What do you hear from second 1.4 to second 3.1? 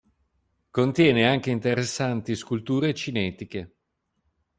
interessanti sculture